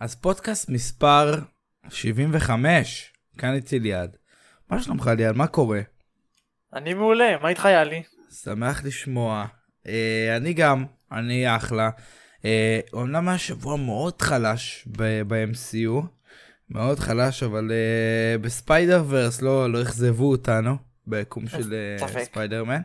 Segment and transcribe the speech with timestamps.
[0.00, 1.34] אז פודקאסט מספר
[1.88, 4.16] 75, כאן איתי ליעד.
[4.70, 5.36] מה שלומך ליעד?
[5.36, 5.80] מה קורה?
[6.74, 8.02] אני מעולה, מה איתך יאלי?
[8.42, 9.46] שמח לשמוע.
[9.86, 11.90] אה, אני גם, אני אחלה.
[12.44, 16.06] אה, אומנם היה שבוע מאוד חלש ב-MCU,
[16.70, 22.24] מאוד חלש, אבל אה, בספיידרוורס לא, לא אכזבו אותנו, ביקום של אה.
[22.24, 22.80] ספיידרמן.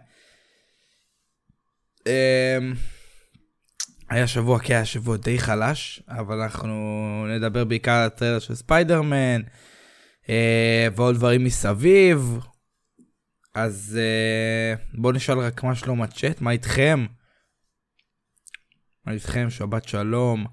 [2.08, 2.58] אה,
[4.10, 9.42] היה שבוע, כן, היה שבוע די חלש, אבל אנחנו נדבר בעיקר על הטריילר של ספיידרמן,
[10.30, 12.40] אה, ועוד דברים מסביב.
[13.54, 17.06] אז אה, בואו נשאל רק מה שלום הצ'אט, מה איתכם?
[19.06, 19.50] מה איתכם?
[19.50, 20.46] שבת שלום.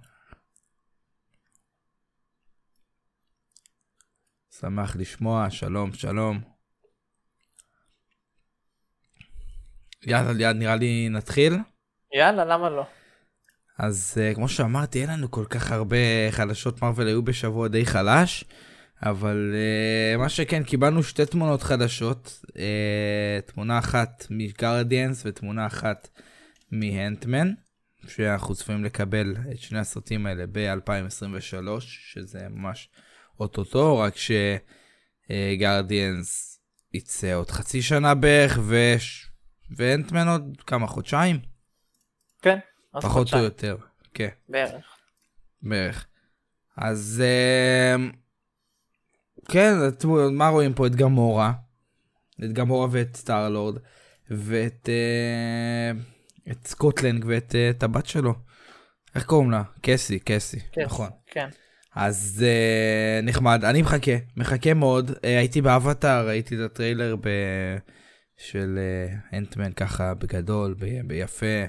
[4.60, 6.57] שמח לשמוע, שלום, שלום.
[10.06, 11.56] יאללה, ליד נראה לי נתחיל.
[12.14, 12.86] יאללה, למה לא?
[13.78, 15.96] אז uh, כמו שאמרתי, אין לנו כל כך הרבה
[16.30, 18.44] חדשות מרוויל היו בשבוע די חלש,
[19.02, 19.54] אבל
[20.14, 22.52] uh, מה שכן, קיבלנו שתי תמונות חדשות, uh,
[23.46, 26.08] תמונה אחת מגרדיאנס ותמונה אחת
[26.70, 27.52] מהנטמן,
[28.08, 32.88] שאנחנו צפויים לקבל את שני הסרטים האלה ב-2023, שזה ממש
[33.40, 34.14] אוטוטו, רק
[35.30, 36.60] שגרדיאנס
[36.94, 38.76] יצא עוד חצי שנה בערך, ו...
[39.70, 41.38] ואנטמן עוד כמה חודשיים?
[42.42, 42.58] כן.
[42.94, 43.76] אז פחות או חודשיים, יותר,
[44.14, 44.96] כן, בערך.
[45.62, 46.06] בערך.
[46.76, 47.22] אז
[47.96, 48.10] אמ,
[49.48, 49.72] כן,
[50.32, 50.86] מה רואים פה?
[50.86, 51.52] את גמורה,
[52.44, 53.78] את גמורה ואת סטארלורד,
[54.30, 56.00] ואת אה,
[56.50, 58.34] את סקוט לאנג ואת אה, את הבת שלו.
[59.14, 59.62] איך קוראים לה?
[59.82, 60.84] קסי, קסי, כן.
[60.84, 61.10] נכון.
[61.26, 61.48] כן.
[61.94, 65.10] אז uh, נחמד, אני מחכה, מחכה מאוד.
[65.10, 67.28] Uh, הייתי באבטאר, ראיתי את הטריילר ב...
[68.38, 68.78] של
[69.32, 71.06] אנטמן ככה בגדול, ב...
[71.06, 71.64] ביפה.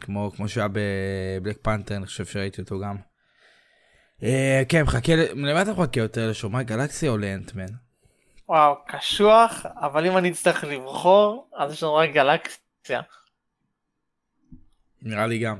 [0.00, 2.96] כמו, כמו שהיה בבלק פנתר, אני חושב שראיתי אותו גם.
[4.20, 4.24] Uh,
[4.68, 7.66] כן, מחכה, למה אתה מחכה יותר, לשומרי גלקסיה או לאנטמן?
[8.48, 13.00] וואו, קשוח, אבל אם אני אצטרך לבחור, אז יש לנו רק גלקסיה.
[15.02, 15.58] נראה לי גם.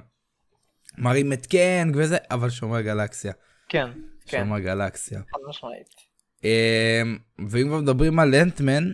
[0.98, 3.32] מראים את קנג וזה, אבל שומרי גלקסיה.
[3.68, 3.90] כן,
[4.26, 5.18] כן, שומרי גלקסיה.
[5.18, 5.88] חד משמעית.
[6.44, 7.18] אמ,
[7.48, 8.92] ואם כבר מדברים על אנטמן, אה,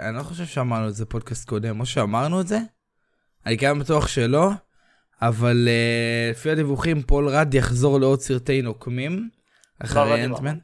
[0.00, 2.58] אני לא חושב שאמרנו את זה פודקאסט קודם, או שאמרנו את זה?
[3.46, 4.50] אני גם בטוח שלא,
[5.22, 9.28] אבל אה, לפי הדיווחים פול רד יחזור לעוד סרטי נוקמים,
[9.80, 10.24] לא אחרי.
[10.24, 10.58] אנטמן.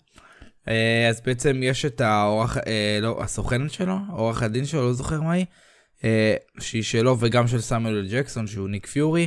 [0.69, 5.21] אה, אז בעצם יש את האורח, אה, לא, הסוכנת שלו, עורך הדין שלו, לא זוכר
[5.21, 5.47] מה היא,
[6.05, 9.27] אה, שהיא שלו וגם של סמואל ג'קסון, שהוא ניק פיורי.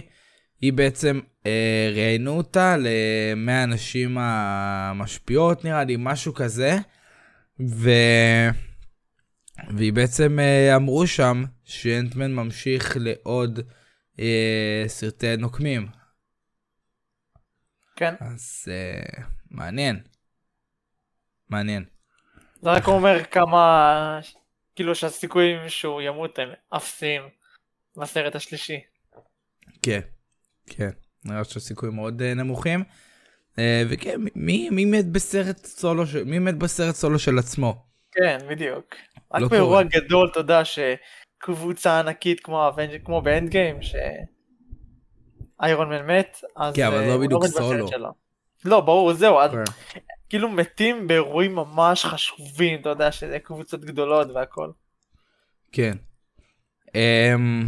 [0.62, 6.78] היא בעצם, אה, ראיינו אותה ל-100 הנשים המשפיעות נראה לי, משהו כזה.
[7.68, 7.92] ו...
[9.78, 13.60] והיא בעצם אה, אמרו שם שאנטמן ממשיך לעוד
[14.20, 15.88] אה, סרטי נוקמים.
[17.96, 20.00] כן, אז אה, מעניין.
[21.50, 21.86] מעניין.
[22.62, 24.20] זה רק אומר כמה,
[24.76, 27.22] כאילו שהסיכויים שהוא ימות הם אפסיים
[27.98, 28.80] בסרט השלישי.
[29.82, 30.00] כן,
[30.68, 30.90] כן.
[31.26, 32.84] נראה שהסיכויים מאוד אה, נמוכים.
[33.60, 36.04] אה, וכן, מי, מי מת בסרט סולו.
[36.26, 37.89] מי מת בסרט סולו של עצמו?
[38.20, 38.96] כן, בדיוק.
[39.34, 40.02] רק לא באירוע קורה.
[40.02, 42.72] גדול, אתה יודע, שקבוצה ענקית כמו
[43.04, 43.80] כמו באנד גיים,
[45.62, 47.88] שאיירון מן מת, אז כן, אבל אה, לא הוא בדיוק סולו.
[48.66, 49.64] לא, ברור, זהו, אז כן.
[50.30, 54.70] כאילו מתים באירועים ממש חשובים, אתה יודע, שזה קבוצות גדולות והכל.
[55.72, 55.98] כן.
[56.96, 57.68] אמ,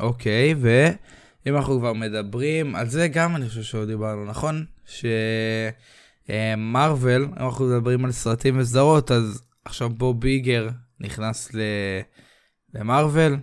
[0.00, 4.64] אוקיי, ואם אנחנו כבר מדברים, על זה גם אני חושב שעוד דיברנו, נכון?
[6.26, 10.68] שמרוויל, אם אנחנו מדברים על סרטים וסדרות, אז עכשיו בוב ביגר
[11.00, 11.60] נכנס ל...
[12.74, 13.36] למרוויל,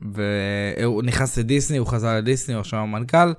[0.00, 3.32] והוא נכנס לדיסני, הוא חזר לדיסני, הוא עכשיו המנכ"ל,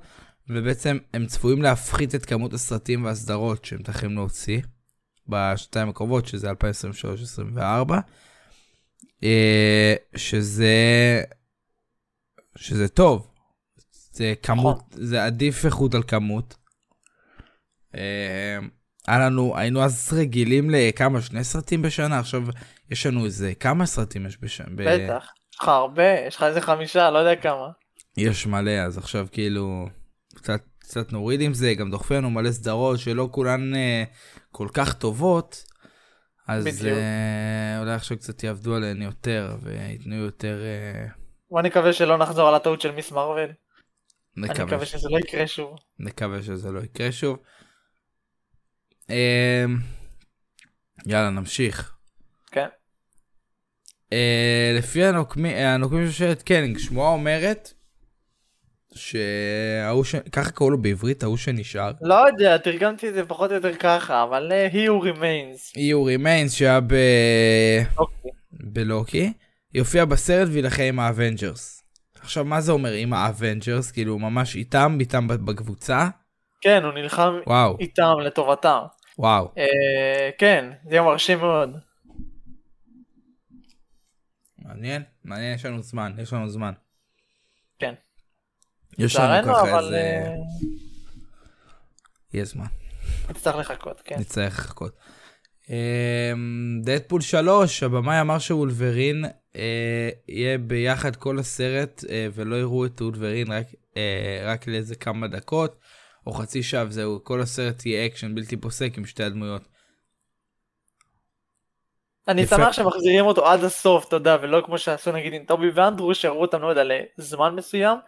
[0.48, 4.60] ובעצם הם צפויים להפחית את כמות הסרטים והסדרות שהם צריכים להוציא
[5.28, 7.92] בשנתיים הקרובות, שזה 2023-2024.
[9.24, 10.74] אה, שזה
[12.56, 13.26] שזה טוב.
[14.12, 16.56] זה כמות, זה עדיף איכות על כמות.
[19.06, 22.42] היה לנו, היינו אז רגילים לכמה, שני סרטים בשנה, עכשיו
[22.90, 24.66] יש לנו איזה, כמה סרטים יש בשנה?
[24.74, 25.32] בטח.
[25.52, 27.68] יש לך הרבה, יש לך איזה חמישה, לא יודע כמה.
[28.16, 29.86] יש מלא, אז עכשיו כאילו,
[30.34, 30.60] קצת
[30.90, 34.04] קצת נוריד עם זה, גם דוחפים לנו מלא סדרות שלא כולן אה,
[34.50, 35.64] כל כך טובות,
[36.48, 36.98] אז בדיוק.
[36.98, 40.60] אה, אולי עכשיו קצת יעבדו עליהן יותר וייתנו יותר...
[40.62, 41.06] אה,
[41.50, 43.50] בוא נקווה שלא נחזור על הטעות של מיס מרוויל.
[44.36, 45.76] אני נקווה, מקווה שזה לא יקרה שוב.
[45.98, 47.38] נקווה שזה לא יקרה שוב.
[49.10, 49.64] אה,
[51.06, 51.94] יאללה, נמשיך.
[52.50, 52.66] כן.
[54.12, 57.72] אה, לפי הנוקמים, של שושלת קאנג, שמועה אומרת
[58.94, 60.14] שההוא ש...
[60.16, 61.90] ככה קראו לו בעברית, ההוא שנשאר.
[62.00, 65.80] לא יודע, תרגמתי את זה פחות או יותר ככה, אבל אה, he who remains.
[65.80, 66.94] He Who Remains שהיה ב...
[67.98, 68.30] אוקיי.
[68.52, 69.32] בלוקי,
[69.74, 71.82] יופיע בסרט וילחם עם האבנג'רס.
[72.20, 73.90] עכשיו מה זה אומר עם האבנג'רס?
[73.90, 76.08] כאילו ממש איתם, איתם בקבוצה?
[76.60, 78.80] כן, הוא נלחם וואו, איתם לטובתם.
[79.20, 79.52] וואו.
[79.58, 81.76] אה, כן, זה יהיה מרשים מאוד.
[84.58, 86.72] מעניין, מעניין, יש לנו זמן, יש לנו זמן.
[87.78, 87.94] כן.
[88.98, 89.96] יש לנו ככה אבל איזה...
[89.96, 90.34] אה,
[92.34, 92.66] יש זמן.
[93.30, 94.16] נצטרך לחכות, כן.
[94.18, 94.96] נצטרך לחכות.
[95.70, 99.24] אמ, דדפול 3, הבמאי אמר שוולברין
[99.56, 105.28] אה, יהיה ביחד כל הסרט אה, ולא יראו את וולברין רק, אה, רק לאיזה כמה
[105.28, 105.80] דקות
[106.26, 109.62] או חצי שעה וזהו, כל הסרט יהיה אקשן בלתי פוסק עם שתי הדמויות.
[112.28, 112.46] אני.
[112.46, 116.40] שמח שמחזירים אותו עד הסוף, אתה יודע, ולא כמו שעשו נגיד עם טובי ואנדרו, שראו
[116.40, 116.82] אותם, לא יודע,
[117.18, 117.98] לזמן מסוים,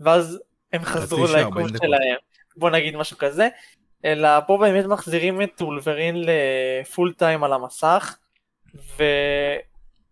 [0.00, 0.40] ואז
[0.72, 1.78] הם חזרו שעה, 40 ליקום.
[1.78, 2.16] שלהם,
[2.56, 3.48] בוא נגיד משהו כזה,
[4.04, 8.16] אלא פה באמת מחזירים את וולברין ל-full time על המסך,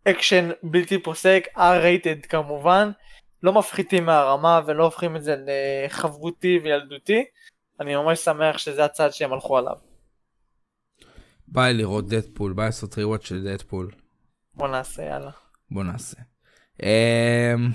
[0.06, 2.90] ואקשן בלתי פוסק, R-rated כמובן,
[3.42, 7.24] לא מפחיתים מהרמה ולא הופכים את זה לחברותי וילדותי,
[7.80, 9.76] אני ממש שמח שזה הצעד שהם הלכו עליו.
[11.48, 13.90] בא לי לראות דדפול, בא לעשות ריוואט של דדפול.
[14.54, 15.30] בוא נעשה, יאללה.
[15.70, 16.16] בוא נעשה.
[16.82, 17.68] אמ,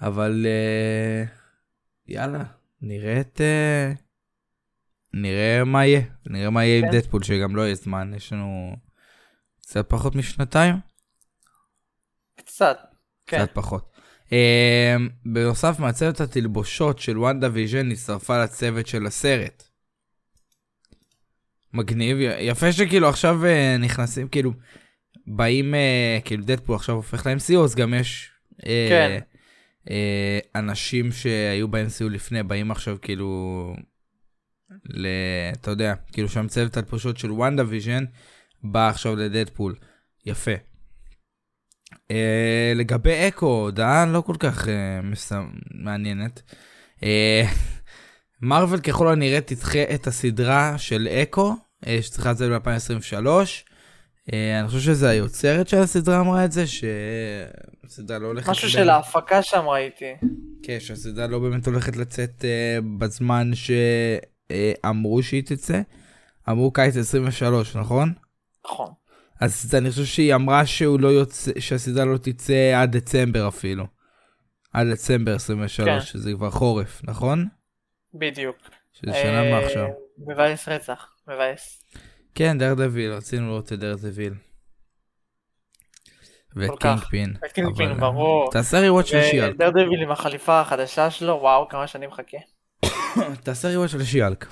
[0.00, 1.24] אבל אה,
[2.06, 2.44] יאללה,
[2.80, 3.40] נראה את...
[3.40, 3.92] אה,
[5.14, 6.98] נראה מה יהיה, נראה מה יהיה עם כן.
[6.98, 8.76] דדפול שגם לא יהיה זמן, יש לנו
[9.60, 10.74] קצת פחות משנתיים,
[12.36, 12.78] קצת,
[13.26, 13.44] כן.
[13.44, 13.91] קצת פחות.
[14.32, 19.62] אמ, בנוסף מעצבת התלבושות של וונדה ויז'ן הצטרפה לצוות של הסרט.
[21.72, 24.52] מגניב, יפה שכאילו עכשיו אה, נכנסים כאילו
[25.26, 28.30] באים אה, כאילו דדפול עכשיו הופך ל-MCU אז גם יש
[28.66, 29.20] אה, כן.
[30.54, 33.74] אנשים שהיו ב-MCU לפני באים עכשיו כאילו
[34.84, 35.06] ל...
[35.52, 38.04] אתה יודע כאילו שם צוות התלבושות של וונדה ויז'ן
[38.62, 39.74] בא עכשיו לדדפול
[40.26, 40.71] יפה.
[42.10, 45.50] אה, לגבי אקו הודעה לא כל כך אה, מסם...
[45.74, 46.42] מעניינת.
[47.02, 47.42] אה,
[48.42, 51.54] מארוול ככל הנראה תדחה את הסדרה של אקו,
[51.86, 53.26] אה, שצריכה לצאת ב-2023.
[54.32, 58.48] אה, אני חושב שזה היוצרת של הסדרה אמרה את זה, שהסדרה לא הולכת...
[58.48, 60.14] משהו של ההפקה שם ראיתי.
[60.62, 65.80] כן, שהסדרה לא באמת הולכת לצאת אה, בזמן שאמרו שהיא תצא.
[66.48, 68.12] אמרו קיץ 23, נכון?
[68.66, 68.92] נכון.
[69.42, 73.86] אז אני חושב שהיא אמרה שהוא לא יוצא, שהסדרה לא תצא עד דצמבר אפילו.
[74.72, 76.00] עד דצמבר 23, כן.
[76.00, 77.48] שזה כבר חורף, נכון?
[78.14, 78.70] בדיק.
[78.92, 79.84] שזה שנה מעכשיו.
[79.84, 81.06] אה, מבאס רצח.
[81.28, 81.84] מבאס.
[82.34, 84.34] כן, דר דביל, רצינו לראות את דר דביל.
[86.56, 86.70] ואת.
[86.78, 87.34] קינגפין.
[87.46, 88.46] את קינגפין, אבל, ברור.
[88.46, 89.56] אה, תעשה rewatch של שי-האלק.
[89.56, 92.38] דרדוויל עם החליפה החדשה שלו, וואו, כמה שנים מחכה.
[93.44, 94.46] תעשה rewatch של שי-האלק.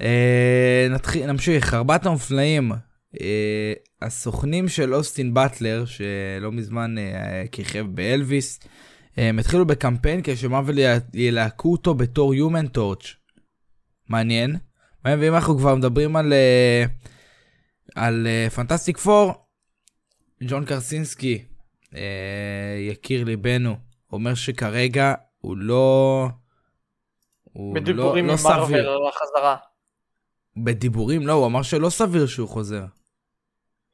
[0.00, 2.72] אה, נתחיל, נמשיך, ארבעת המופלאים.
[3.20, 3.72] אה,
[4.02, 8.60] הסוכנים של אוסטין באטלר, שלא מזמן אה, כיכב באלביס,
[9.16, 10.78] הם התחילו בקמפיין שמארוול
[11.14, 13.06] ילהקו אותו בתור Human Torch.
[14.08, 14.56] מעניין.
[15.04, 16.32] ואם אנחנו כבר מדברים על
[17.94, 19.32] על פנטסטיק פור,
[20.42, 21.44] ג'ון קרסינסקי,
[22.78, 23.76] יקיר ליבנו,
[24.12, 26.28] אומר שכרגע הוא לא...
[27.42, 28.90] הוא בדיבורים לא, עם לא מרוויל סביר.
[28.90, 29.56] על החזרה.
[30.56, 32.84] בדיבורים, לא, הוא אמר שלא סביר שהוא חוזר.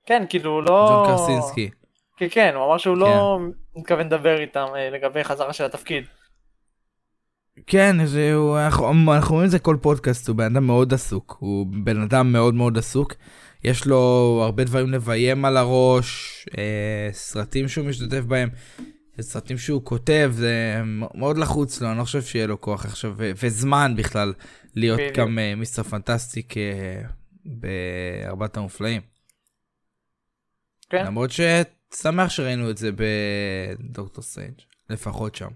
[0.07, 0.89] כן, כאילו לא...
[0.89, 1.71] ג'ון קרסינסקי.
[2.17, 3.39] כן, כן, הוא אמר שהוא לא
[3.77, 6.05] מתכוון לדבר איתם אה, לגבי חזרה של התפקיד.
[7.67, 11.37] כן, זה, הוא, אנחנו, אנחנו רואים את זה כל פודקאסט, הוא בן אדם מאוד עסוק,
[11.41, 13.15] הוא בן אדם מאוד מאוד עסוק.
[13.65, 18.49] יש לו הרבה דברים לביים על הראש, אה, סרטים שהוא משתתף בהם,
[19.21, 20.83] סרטים שהוא כותב, זה
[21.15, 24.33] מאוד לחוץ לו, אני לא חושב שיהיה לו כוח עכשיו, וזמן בכלל,
[24.75, 25.17] להיות בדיוק.
[25.17, 27.03] גם אה, מיסטר פנטסטיק אה,
[27.45, 29.03] בארבעת המופלאים.
[30.91, 31.07] כן.
[31.07, 34.61] למרות ששמח שראינו את זה בדוקטור סטרנג',
[34.91, 35.51] לפחות שם.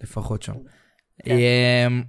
[0.00, 0.54] לפחות שם.
[1.24, 1.30] כן.
[1.30, 2.02] אמ,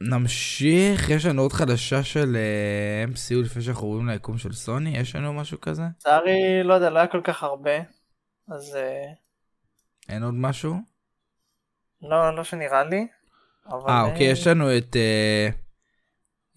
[0.00, 5.16] נמשיך, יש לנו עוד חדשה של אה, MCU לפני שאנחנו עוברים ליקום של סוני, יש
[5.16, 5.82] לנו משהו כזה?
[5.96, 7.78] לצערי, לא יודע, לא היה כל כך הרבה.
[8.48, 8.76] אז
[10.08, 10.74] אין עוד משהו?
[12.02, 13.06] לא, לא שנראה לי.
[13.68, 14.96] אה, אוקיי, יש לנו את...
[14.96, 15.48] אה,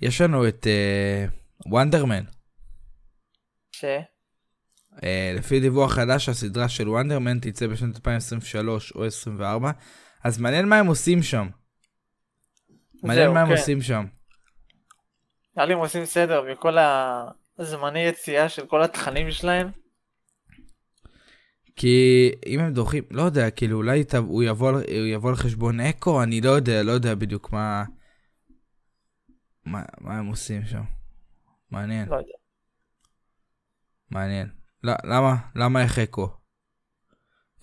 [0.02, 1.26] יש לנו את אה,
[1.66, 2.24] וונדרמן.
[3.72, 3.86] ש...
[5.04, 9.72] אה, לפי דיווח חדש, הסדרה של וונדרמן תצא בשנת 2023 או 2024,
[10.24, 11.50] אז מעניין מה הם עושים שם.
[13.04, 13.54] מעניין מה הם כן.
[13.54, 14.06] עושים שם.
[15.56, 16.78] נראה לי הם עושים סדר בכל
[17.60, 19.72] הזמני יציאה של כל התכנים שלהם.
[21.76, 24.82] כי אם הם דוחים, לא יודע, כאילו אולי ת- הוא יבוא, הוא
[25.14, 27.84] יבוא על חשבון אקו, אני לא יודע, לא יודע בדיוק מה,
[29.66, 30.84] מה, מה הם עושים שם.
[31.72, 32.34] מעניין, לא יודע.
[34.12, 34.50] מעניין.
[34.84, 35.36] לא, למה?
[35.56, 36.38] למה איך אקו?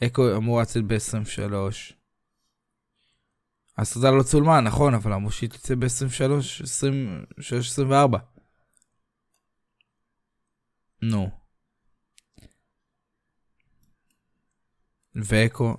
[0.04, 1.52] אקו אמור לצאת ב-23.
[3.78, 8.18] הסרטה לא צולמה, נכון, אבל אמרו שהיא תצא ב-23, 23, 24.
[11.02, 11.39] נו.
[15.16, 15.76] ואקו...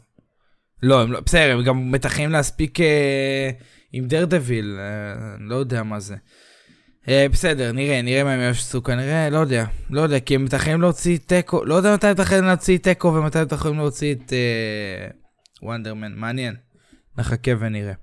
[0.83, 3.49] לא, הם לא, בסדר, הם גם מתכננים להספיק אה,
[3.91, 6.15] עם דרדוויל, אה, לא יודע מה זה.
[7.07, 10.81] אה, בסדר, נראה, נראה מה הם יעשו כנראה, לא יודע, לא יודע, כי הם מתכננים
[10.81, 14.15] להוציא את אקו, לא יודע מתי הם מתכננים להוציא את אקו ומתי הם מתכננים להוציא
[14.15, 15.07] את אה,
[15.61, 16.55] וונדר מן, מעניין.
[17.17, 17.93] נחכה ונראה.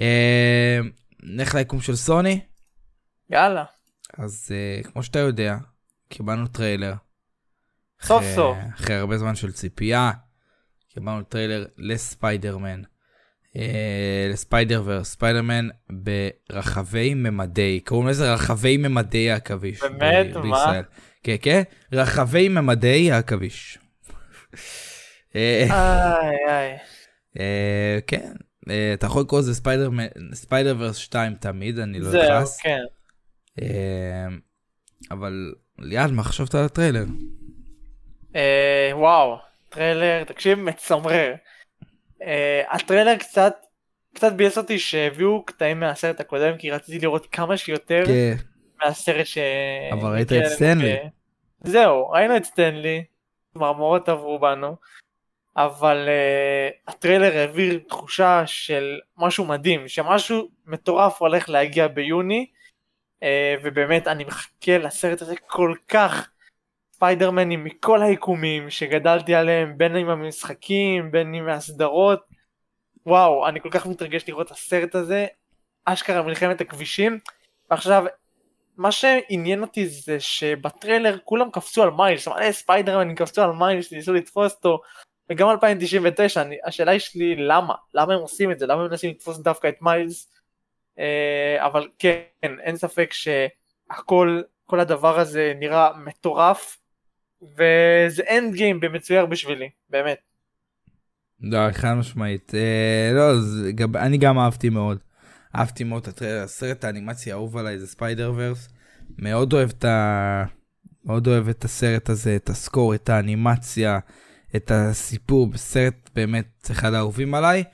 [0.00, 0.78] אה,
[1.22, 2.40] נלך ליקום של סוני,
[3.30, 3.64] יאללה.
[4.18, 5.56] אז אה, כמו שאתה יודע,
[6.08, 6.94] קיבלנו טריילר.
[8.02, 8.56] סוף אחרי- סוף.
[8.74, 10.10] אחרי הרבה זמן של ציפייה,
[10.96, 12.82] קיבלנו טריילר לספיידרמן.
[13.56, 19.80] אה, לספיידרוורס, ספיידרמן ברחבי ממדי, קוראים לזה רחבי ממדי העכביש.
[19.82, 20.26] באמת?
[20.34, 20.42] ב- מה?
[20.42, 20.82] בישראל.
[21.22, 21.62] כן, כן,
[21.92, 23.78] רחבי ממדי העכביש.
[25.36, 26.76] אה, איי איי.
[27.40, 28.32] אה, כן,
[28.94, 29.54] אתה יכול לקרוא לזה
[30.34, 32.60] ספיידרוורס 2 תמיד, אני לא זהו, אכעס.
[32.60, 32.80] כן.
[33.62, 34.26] אה,
[35.10, 37.04] אבל ליעד, מה חשבת על הטריילר?
[38.92, 39.36] וואו,
[39.68, 41.34] טריילר, תקשיב, מצמרר.
[42.22, 43.56] אה, הטריילר קצת,
[44.14, 48.34] קצת ביאס אותי שהביאו קטעים מהסרט הקודם, כי רציתי לראות כמה שיותר כן,
[48.84, 49.38] מהסרט ש...
[49.92, 50.94] אבל ראית את סטנלי.
[50.94, 53.04] ב- זהו, ראינו את סטנלי,
[53.54, 54.76] צמרמורות עברו בנו,
[55.56, 62.46] אבל uh, הטריילר העביר תחושה של משהו מדהים, שמשהו מטורף הולך להגיע ביוני,
[63.20, 63.26] uh,
[63.62, 66.30] ובאמת אני מחכה לסרט הזה כל כך.
[66.96, 72.20] ספיידרמנים מכל היקומים שגדלתי עליהם, בין אם המשחקים, בין אם מהסדרות.
[73.06, 75.26] וואו, אני כל כך מתרגש לראות את הסרט הזה,
[75.84, 77.18] אשכרה מלחמת הכבישים.
[77.70, 78.04] ועכשיו,
[78.76, 84.12] מה שעניין אותי זה שבטריילר כולם קפצו על מיילס, מלא ספיידרמנים קפצו על מיילס, ניסו
[84.12, 84.80] לתפוס אותו,
[85.30, 89.10] וגם 2099, אני, השאלה היא שלי למה, למה הם עושים את זה, למה הם מנסים
[89.10, 90.30] לתפוס דווקא את מיילס,
[90.98, 96.78] אה, אבל כן, אין ספק שהכל, כל הדבר הזה נראה מטורף,
[97.42, 100.18] וזה endgame במצויר בשבילי, באמת.
[101.40, 102.52] לא, חד משמעית.
[102.54, 104.98] אה, לא, זה, גם, אני גם אהבתי מאוד.
[105.56, 108.68] אהבתי מאוד את הסרט האנימציה האהוב עליי זה Spider-Verse.
[109.18, 110.44] מאוד אוהב את ה...
[111.04, 113.98] מאוד אוהב את הסרט הזה, את ה score, את האנימציה,
[114.56, 117.64] את הסיפור, בסרט באמת אחד האהובים עליי.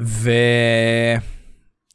[0.00, 0.30] ו...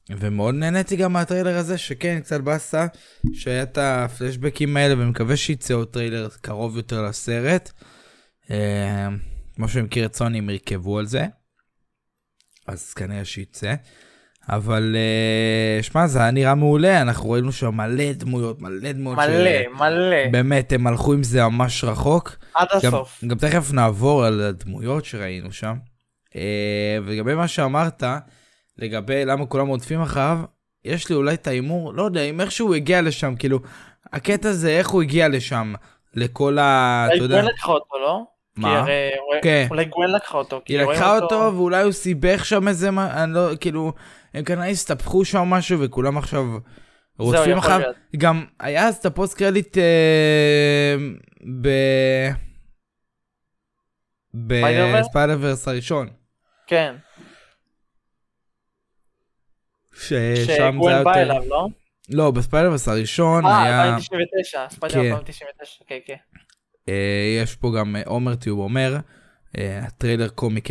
[0.09, 2.85] ומאוד נהניתי גם מהטריילר הזה, שכן, קצת באסה,
[3.33, 7.71] שהיה את הפלשבקים האלה, ומקווה שיצא עוד טריילר קרוב יותר לסרט.
[8.51, 9.07] אה,
[9.55, 11.25] כמו שאני מכיר את סוני, הם ירכבו על זה.
[12.67, 13.73] אז כנראה שיצא.
[14.49, 19.19] אבל אה, שמע, זה היה נראה מעולה, אנחנו ראינו שם מלא דמויות, מלא דמויות.
[19.19, 22.35] מלא, מלא, באמת, הם הלכו עם זה ממש רחוק.
[22.53, 23.23] עד גם, הסוף.
[23.27, 25.75] גם תכף נעבור על הדמויות שראינו שם.
[26.35, 28.03] אה, ולגבי מה שאמרת,
[28.77, 30.37] לגבי למה כולם רודפים אחריו,
[30.85, 33.59] יש לי אולי את ההימור, לא יודע, אם איכשהו הוא הגיע לשם, כאילו,
[34.13, 35.73] הקטע זה איך הוא הגיע לשם,
[36.13, 37.03] לכל ה...
[37.07, 38.21] אתה אולי יודע, גwen לקחה אותו, לא?
[38.55, 38.79] כי מה?
[38.79, 39.11] הרי-
[39.43, 39.67] כן.
[39.69, 40.61] אולי גwen לקחה אותו.
[40.65, 43.93] כי היא לקחה אותו ואולי הוא סיבך שם איזה מה, אני לא, כאילו,
[44.33, 46.45] הם כנראה הסתבכו שם משהו וכולם עכשיו
[47.19, 47.91] רודפים אחריו.
[48.17, 50.95] גם היה אז את הפוסט קרדיט אה,
[51.61, 51.67] ב...
[54.33, 56.07] ב Spider-Verse הראשון.
[56.67, 56.95] כן,
[59.95, 61.21] ששם זה היה בא יותר...
[61.21, 61.67] אליו, לא?
[62.09, 63.95] לא, ב Spider-Verse הראשון אה, היה...
[63.95, 64.99] 2099, ספיידר כן.
[64.99, 66.15] 2099, כן, כן.
[66.89, 68.97] אה, יש פה גם אה, עומר טיוב אומר,
[69.57, 70.67] אה, הטריילר comic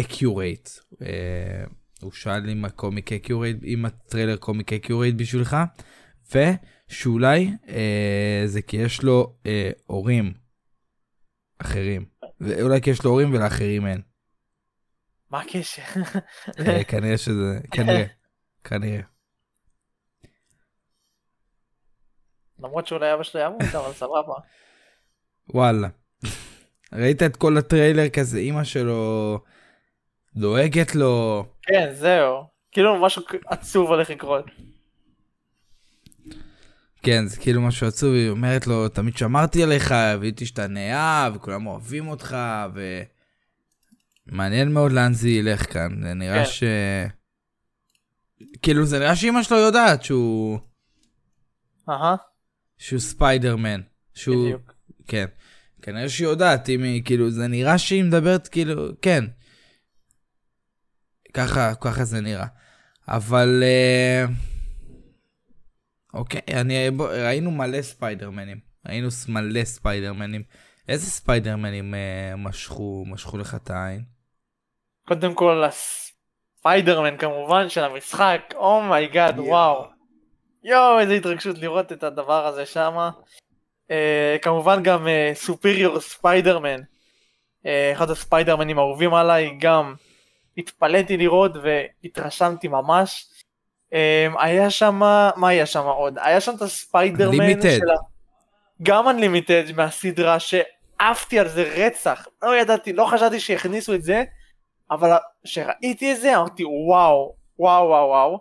[0.00, 0.68] accurate.
[1.02, 1.64] אה,
[2.00, 5.56] הוא שאל אם ה comic accurate, אם הטריילר comic accurate בשבילך,
[6.34, 10.32] ושאולי אה, זה כי יש לו אה, הורים
[11.58, 12.04] אחרים.
[12.40, 14.00] ואולי כי יש לו הורים ולאחרים אין.
[15.30, 15.82] מה הקשר?
[16.66, 18.04] אה, כנראה שזה, כנראה,
[18.64, 19.02] כנראה.
[22.58, 24.34] למרות שאולי אבא שלו ימות, אבל סבבה.
[25.54, 25.88] וואלה.
[26.92, 29.38] ראית את כל הטריילר כזה, אימא שלו
[30.36, 31.44] דואגת לו.
[31.62, 32.44] כן, זהו.
[32.72, 34.44] כאילו משהו עצוב הולך לקרות.
[37.02, 41.66] כן, זה כאילו משהו עצוב, היא אומרת לו, תמיד שמרתי עליך, והייתי שאתה נאהב, וכולם
[41.66, 42.36] אוהבים אותך,
[42.74, 43.02] ו...
[44.26, 46.50] מעניין מאוד לאן זה ילך כאן, זה נראה כן.
[46.50, 46.62] ש...
[48.62, 50.58] כאילו, זה נראה שאימא שלו יודעת שהוא...
[51.88, 52.16] אהה,
[52.78, 53.80] שהוא ספיידרמן.
[54.14, 54.44] שהוא...
[54.44, 54.74] בדיוק.
[55.06, 55.26] כן.
[55.82, 59.24] כנראה שהיא יודעת, אם היא, כאילו, זה נראה שהיא מדברת, כאילו, כן.
[61.34, 62.46] ככה, ככה זה נראה.
[63.08, 63.62] אבל...
[63.62, 64.24] אה,
[66.14, 68.60] אוקיי, אני, בוא, ראינו מלא ספיידרמנים.
[68.88, 70.42] ראינו מלא ספיידרמנים.
[70.88, 74.04] איזה ספיידרמנים אה, משכו, משכו לך את העין?
[75.08, 75.64] קודם כל
[76.60, 79.84] הספיידרמן כמובן של המשחק, oh my god, וואו.
[80.64, 83.10] יואו, איזה התרגשות לראות את הדבר הזה שמה.
[83.90, 86.80] אה, כמובן גם Superior Spider-Man,
[87.66, 89.94] אחד הספיידרמנים האהובים עליי, גם
[90.56, 93.26] התפלאתי לראות והתרשמתי ממש.
[93.92, 94.94] אה, היה שם,
[95.36, 96.18] מה היה שם עוד?
[96.18, 97.60] היה שם את הספיידרמן.
[97.62, 97.94] של ה...
[98.82, 104.24] גם Unlimited מהסדרה שעפתי על זה רצח, לא ידעתי, לא חשבתי שיכניסו את זה,
[104.90, 105.10] אבל
[105.44, 108.40] כשראיתי את זה אמרתי וואו, וואו וואו וואו.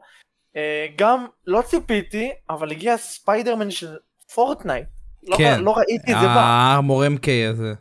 [0.55, 3.97] אה, גם לא ציפיתי, אבל הגיע ספיידרמן של
[4.33, 4.87] פורטנייט.
[5.23, 5.61] לא, כן.
[5.61, 6.39] לא ראיתי את זה בא.
[6.39, 7.73] ה armor MK הזה.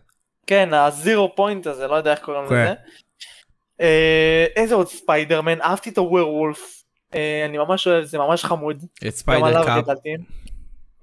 [0.46, 2.54] כן, ה Zero Point הזה, לא יודע איך קוראים כן.
[2.54, 2.74] לזה.
[3.80, 6.82] אה, איזה עוד ספיידרמן, אהבתי את ה werewolf,
[7.14, 8.84] אה, אני ממש אוהב, זה ממש חמוד.
[9.06, 9.84] את Spider-Cop.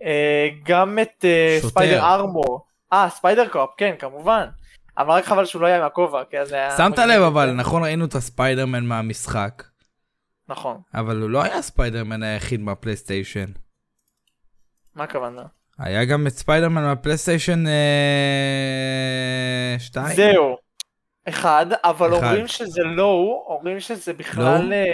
[0.04, 1.26] אה, גם את.
[1.62, 2.66] Spider Armor.
[2.94, 4.48] אה, Spider-Cop, כן, כמובן.
[4.98, 6.78] אבל רק חבל שהוא לא היה עם הכובע, כי אז היה...
[6.78, 9.64] שמת לב אבל, נכון ראינו את הספיידרמן מהמשחק,
[10.50, 13.46] נכון, אבל הוא לא היה הספיידרמן היחיד מהפלייסטיישן.
[14.96, 15.44] מה הכוונה?
[15.80, 17.64] היה גם את ספיידרמן מהפלייסטיישן
[19.80, 20.16] 2.
[20.16, 20.58] זהו.
[21.30, 22.24] אחד, אבל אחד.
[22.24, 24.74] אומרים שזה לא הוא, אומרים שזה בכלל לא?
[24.74, 24.86] אה,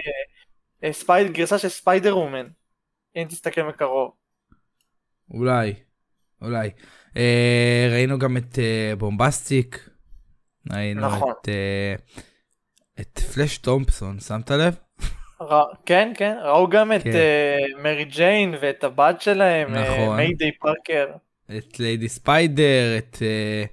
[0.83, 2.47] אה, ספייד, גרסה של Spider-Woman.
[3.15, 4.11] אם תסתכל מקרוב.
[5.33, 5.73] אולי,
[6.41, 6.69] אולי.
[7.17, 9.89] אה, ראינו גם את אה, Bombastic.
[10.69, 11.33] ראינו נכון.
[11.41, 11.95] את, אה,
[13.01, 14.75] את פלאש תומפסון, שמת לב?
[15.41, 15.61] ר...
[15.85, 17.11] כן, כן, ראו גם את כן.
[17.11, 20.17] אה, מרי ג'יין ואת הבת שלהם, נכון.
[20.17, 21.05] מיידיי פארקר,
[21.57, 23.63] את Lady Spider, את, אה,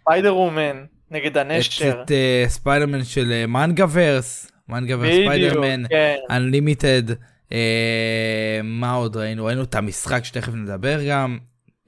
[0.00, 2.02] Spider-Woman, נגד את, הנשר.
[2.02, 6.16] את אה, ספיידרמן של אה, Mangaverse, Mangaverse Spider-Man, כן.
[6.30, 7.12] Unlimited,
[7.52, 9.44] אה, מה עוד ראינו?
[9.44, 11.38] ראינו את המשחק שתכף נדבר גם.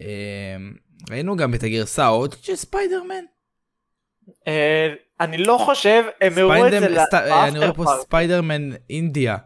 [0.01, 0.57] אה,
[1.11, 3.25] ראינו גם את הגרסה ההודית של ספיידרמן.
[4.49, 7.85] אה, אני לא חושב, הם הראו את זה סט- אה, אני רואה פה.
[8.03, 9.37] ספיידרמן אינדיה.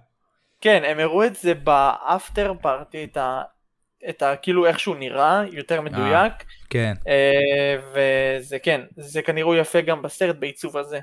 [0.60, 3.42] כן, הם הראו את זה ב after party, את ה...
[4.08, 4.36] את ה...
[4.36, 6.32] כאילו איך שהוא נראה, יותר מדויק,
[6.70, 6.94] כן.
[7.08, 11.00] אה, וזה כן, זה כנראה הוא יפה גם בסרט בעיצוב הזה.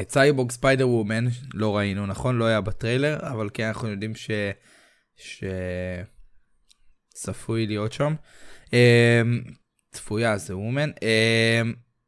[0.00, 1.24] את Cyborg Spider-Woman
[1.54, 2.38] לא ראינו, נכון?
[2.38, 4.30] לא היה בטריילר, אבל כן אנחנו יודעים ש...
[5.16, 5.44] ש...
[7.08, 8.14] צפוי להיות שם.
[9.96, 10.90] צפויה זה וומן.
[11.02, 11.60] אה,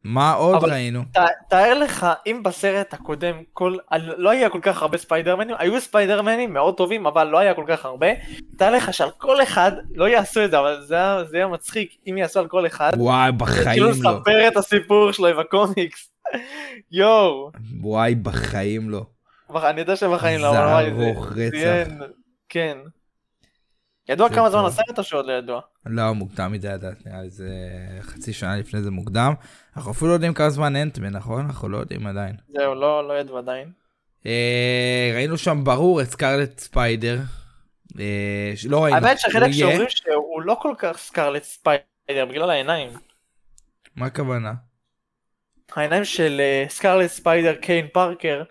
[0.05, 1.03] מה עוד אבל- ראינו?
[1.13, 1.19] ת-
[1.51, 3.77] תאר לך אם בסרט הקודם כל
[4.17, 7.85] לא היה כל כך הרבה ספיידרמנים היו ספיידרמנים מאוד טובים אבל לא היה כל כך
[7.85, 8.07] הרבה
[8.59, 10.97] תאר לך שעל כל אחד לא יעשו את זה אבל זה
[11.31, 13.93] זה היה מצחיק אם יעשו על כל אחד וואי, בחיים כאילו לא.
[13.93, 16.11] לספר את הסיפור שלו עם הקומיקס
[16.93, 19.07] יואו וואי, בחיים לא.
[19.57, 21.89] אני יודע שבחיים לא זה ארוך רצח.
[22.49, 22.79] כן
[24.09, 24.65] ידוע כמה זמן.
[24.65, 27.49] הסרט או שעוד לא ידוע לא, מוקדם מדי לדעת, נראה לי זה
[28.01, 29.35] חצי שנה לפני זה מוקדם.
[29.77, 31.45] אנחנו אפילו לא יודעים כמה זמן אנטמן, נכון?
[31.45, 32.37] אנחנו לא יודעים עדיין.
[32.49, 33.69] זהו לא לא ידוע עדיין
[34.27, 37.19] אה, ראינו שם ברור את Scarlet Spider.
[38.01, 38.97] אה, לא ראינו.
[38.97, 39.53] האמת שחלק?
[39.53, 42.91] שאומרים שהוא לא כל כך Scarlet Spider בגלל העיניים
[43.97, 44.53] מה הכוונה?
[45.73, 48.43] העיניים של אה, Scarlet Spider קיין פארקר,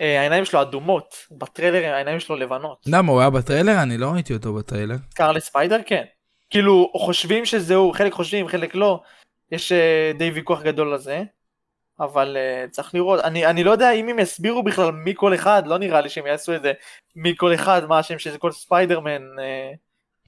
[0.00, 2.78] העיניים שלו אדומות, בטריילר העיניים שלו לבנות.
[2.86, 3.82] למה, הוא היה בטריילר?
[3.82, 4.96] אני לא ראיתי אותו בטריילר.
[5.10, 6.04] Scarlet Spider כן.
[6.50, 9.00] כאילו חושבים שזהו, חלק חושבים, חלק לא,
[9.52, 11.22] יש אה, די ויכוח גדול לזה,
[12.00, 15.62] אבל אה, צריך לראות, אני, אני לא יודע אם הם יסבירו בכלל מי כל אחד,
[15.66, 16.72] לא נראה לי שהם יעשו את זה,
[17.16, 19.72] מי כל אחד, מה השם של כל ספיידרמן, אה,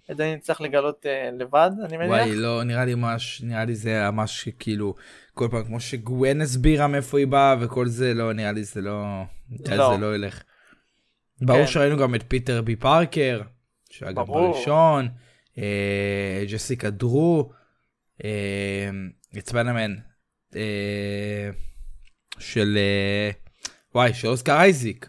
[0.09, 2.11] עדיין צריך לגלות אה, לבד, אני מניח.
[2.11, 4.95] וואי, לא, נראה לי ממש, נראה לי זה ממש כאילו,
[5.35, 9.23] כל פעם כמו שגווין הסבירה מאיפה היא באה וכל זה, לא, נראה לי זה לא,
[9.51, 9.95] לא.
[9.95, 10.43] זה לא ילך.
[11.41, 11.67] ברור כן.
[11.67, 13.41] שראינו גם את פיטר בי פארקר,
[13.91, 14.25] שהיה גם.
[14.25, 15.09] בראשון,
[15.59, 17.53] אה, ג'סיקה דרו,
[18.25, 18.91] אה,
[19.39, 19.95] את ספיידרמן
[20.57, 21.51] אה,
[22.39, 23.31] של, אה,
[23.95, 25.09] וואי, של אוסקר אייזיק.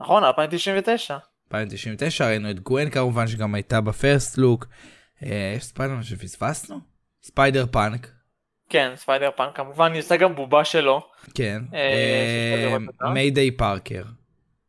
[0.00, 1.18] נכון, 2099.
[1.46, 4.66] 2099 ראינו את גווין כמובן שגם הייתה ב first look.
[5.22, 6.80] אה, יש ספיידרמן שפספסנו?
[7.22, 8.13] ספיידר פאנק.
[8.74, 11.10] כן, ספיידר פאנק, כמובן יצא גם בובה שלו.
[11.34, 11.62] כן.
[11.74, 13.08] אה, אותה.
[13.08, 14.02] מיידיי פארקר.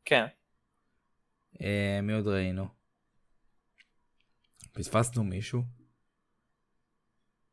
[0.06, 0.26] כן.
[1.62, 2.68] אה, מי עוד ראינו?
[4.72, 5.62] פספסנו מישהו?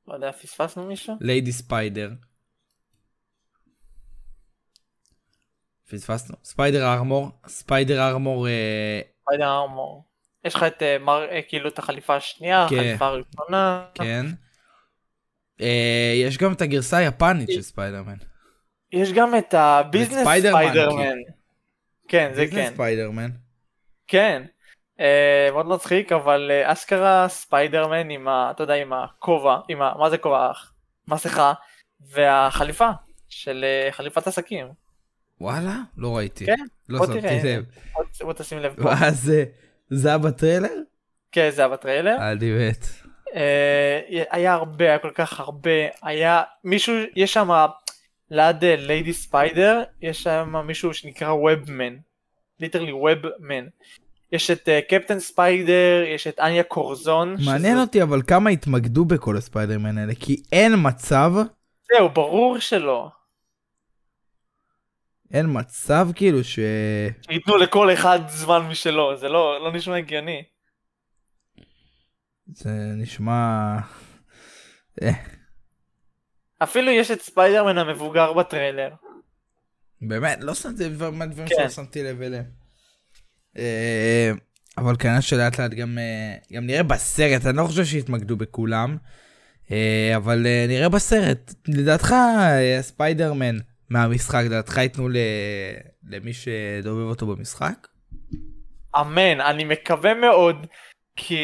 [0.06, 1.16] לא יודע, פספסנו מישהו?
[1.20, 2.10] ליידי ספיידר.
[5.90, 6.36] פספסנו.
[6.44, 7.30] ספיידר ארמור.
[7.46, 8.48] ספיידר ארמור.
[8.48, 10.04] אה, ספיידר ארמור.
[10.44, 11.28] יש לך את אה, מר...
[11.30, 12.76] אה, כאילו את החליפה השנייה, כן.
[12.76, 13.86] החליפה הראשונה.
[13.94, 14.26] כן.
[15.62, 18.14] אה, יש גם את הגרסה היפנית של ספיידרמן.
[18.92, 21.16] יש גם את ה business ספיידרמן, ספיידרמן.
[22.08, 22.74] כן, זה business כן.
[22.74, 23.30] ספיידרמן.
[24.06, 24.42] כן.
[25.00, 28.50] אה, מאוד מצחיק, אבל אה, אשכרה ספיידרמן עם ה...
[28.50, 29.92] אתה יודע, עם הכובע, עם ה...
[29.98, 30.50] מה זה כובע?
[31.08, 31.52] מסכה,
[32.00, 32.90] והחליפה
[33.28, 34.66] של חליפת עסקים.
[35.40, 35.76] וואלה?
[35.96, 36.46] לא ראיתי.
[36.46, 36.54] כן,
[36.88, 37.58] לא בוא תראה.
[38.20, 38.74] בוא- תשים לב
[39.90, 40.68] זה היה בטריילר?
[41.32, 42.16] כן, זה היה בטריילר.
[42.32, 42.86] אני מת.
[43.34, 45.70] אה, היה הרבה, היה כל כך הרבה,
[46.02, 47.48] היה מישהו, יש שם
[48.30, 51.96] ליד ליידי ספיידר, יש שם מישהו שנקרא ווב-מן,
[52.60, 53.66] literally ווב-מן.
[54.32, 57.36] יש את אה, קפטן ספיידר, יש את אניה קורזון.
[57.44, 61.32] מעניין שזה- אותי אבל כמה התמקדו בכל הספיידרמן האלה, כי אין מצב,
[61.92, 63.08] זהו, ברור שלא.
[65.32, 66.58] אין מצב כאילו ש...
[67.30, 70.42] ייתנו לכל אחד זמן משלו, זה לא, לא נשמע הגיוני.
[72.54, 73.76] זה נשמע...
[75.02, 75.10] אה,
[76.62, 78.90] אפילו יש את ספיידרמן המבוגר בטריילר.
[80.00, 81.54] באמת, לא שמתי לב מהדברים כן.
[81.54, 82.44] שלא שמתי לב אליהם.
[83.58, 84.32] אה,
[84.78, 88.96] אבל כנראה שלאט לאט גם, אה, גם נראה בסרט, אני לא חושב שהתמקדו בכולם,
[90.16, 91.54] אבל אה, נראה בסרט.
[91.68, 92.14] לדעתך
[92.80, 93.56] ספיידרמן
[93.90, 95.08] מהמשחק, לדעתך ייתנו.
[96.08, 97.88] למי שדובב אותו במשחק?
[99.00, 100.66] אמן, אני מקווה מאוד,
[101.16, 101.36] כי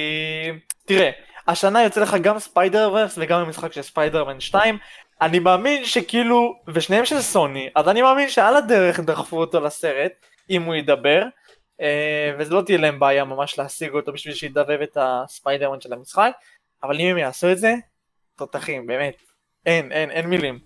[0.89, 1.11] תראה,
[1.49, 4.79] השנה יוצא לך גם ספיידרוורס וגם המשחק של ספיידרמן 2,
[5.21, 10.13] אני מאמין שכאילו, ושניהם של סוני, אז אני מאמין שעל הדרך דחפו אותו לסרט,
[10.51, 11.23] אם הוא ידבר,
[11.81, 16.33] אה, וזה לא תהיה להם בעיה ממש להשיג אותו בשביל שידבב את הספיידרמן של המשחק,
[16.83, 17.75] אבל אם הם יעשו את זה,
[18.37, 19.17] תותחים, באמת,
[19.67, 20.59] אין, אין, אין מילים.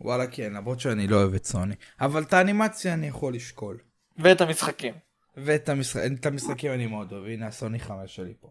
[0.00, 1.74] וואלה כן, למרות שאני לא אוהב את סוני.
[2.00, 3.78] אבל את האנימציה אני יכול לשקול.
[4.18, 5.05] ואת המשחקים.
[5.36, 8.48] ואת המשחק, המשחקים אני מאוד אוהב, הנה הסוני 5 שלי פה.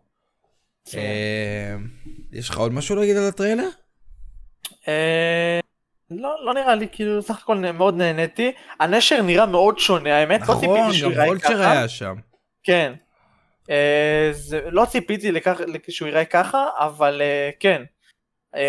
[0.91, 0.97] כן.
[0.97, 1.75] אה,
[2.31, 3.69] יש לך עוד משהו להגיד על הטריילר?
[4.87, 5.59] אה,
[6.11, 8.51] לא, לא נראה לי, כאילו, סך הכל מאוד נהניתי.
[8.79, 11.71] הנשר נראה מאוד שונה, האמת, לא נכון, ציפיתי שהוא גם ייראה וולצ'ר ככה.
[11.71, 12.15] היה שם.
[12.63, 12.93] כן.
[13.69, 14.31] אה,
[14.71, 17.83] לא ציפיתי לכך, שהוא ייראה ככה, אבל אה, כן.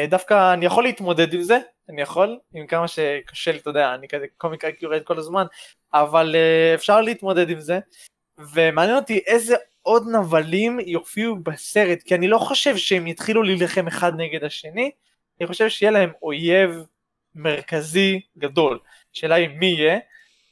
[0.09, 4.09] דווקא אני יכול להתמודד עם זה, אני יכול, עם כמה שקשה לי, אתה יודע, אני
[4.09, 5.47] כזה קומיק רק יורד כל הזמן,
[5.95, 7.79] אבל אה, אפשר להתמודד עם זה.
[8.39, 14.13] ומעניין אותי איזה עוד נבלים יופיעו בסרט, כי אני לא חושב שהם יתחילו להילחם אחד
[14.17, 14.91] נגד השני,
[15.41, 16.71] אני חושב שיהיה להם אויב
[17.35, 18.79] מרכזי גדול.
[19.15, 19.99] השאלה היא מי יהיה,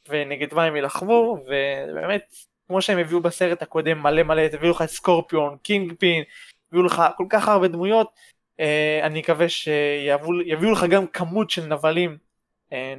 [0.09, 2.35] ונגד מה הם יילחמו, ובאמת,
[2.67, 6.23] כמו שהם הביאו בסרט הקודם מלא מלא, הביאו לך את סקורפיון, קינגפין,
[6.69, 8.11] הביאו לך כל כך הרבה דמויות,
[8.59, 12.17] אה, אני מקווה שיביאו לך גם כמות של נבלים
[12.73, 12.93] אה,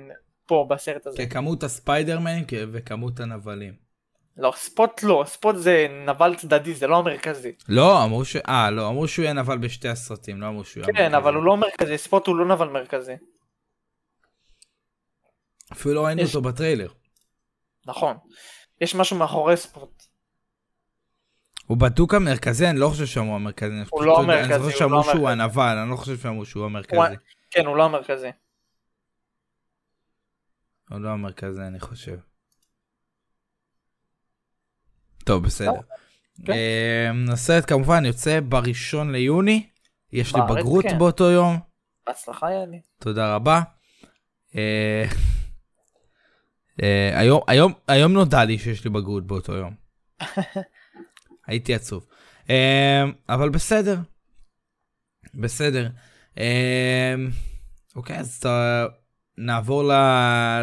[0.47, 1.27] פה בסרט הזה.
[1.27, 3.87] ככמות הספיידרמן וכמות הנבלים.
[4.37, 7.53] לא, ספוט לא, ספוט זה נבל צדדי, זה לא המרכזי.
[7.69, 8.37] לא, אמרו ש...
[8.37, 10.95] אה, לא, אמרו שהוא יהיה נבל בשתי הסרטים, לא אמרו שהוא יהיה...
[10.95, 11.15] כן.
[11.15, 13.15] אבל הוא לא מרכזי, ספוט הוא לא נבל מרכזי.
[15.73, 16.89] אפילו לא ראינו אותו בטריילר.
[17.87, 18.17] נכון.
[18.81, 20.03] יש משהו מאחורי ספוט.
[21.67, 23.75] הוא בדוק המרכזי, אני לא חושב שאמרו המרכזי.
[23.91, 25.29] הוא לא המרכזי, אני זוכר שאמרו לא שהוא.
[25.29, 27.17] הנבל, אני לא חושב שאמרו שהוא המרכזי.
[27.51, 28.29] כן, הוא לא המרכזי.
[30.91, 32.19] הוא לא המרכזי, אני חושב.
[35.25, 35.81] טוב, בסדר.
[36.47, 36.53] כן.
[36.53, 39.69] אמ, הסרט כמובן יוצא בראשון ליוני,
[40.13, 40.99] יש לי בגרות כן.
[40.99, 41.59] באותו יום,
[42.07, 42.81] בהצלחה יאלי.
[42.99, 43.63] תודה רבה.
[44.57, 45.05] אה,
[46.83, 49.75] אה, היום, היום, היום נודע לי שיש לי בגרות באותו יום.
[51.47, 52.07] הייתי עצוב.
[52.51, 53.99] אה, אבל בסדר.
[55.35, 55.89] בסדר.
[56.39, 57.15] אה,
[57.97, 58.87] אוקיי, אז אתה-
[59.39, 59.93] נעבור